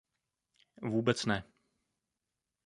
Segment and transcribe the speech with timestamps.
[0.81, 1.43] Vůbec ne.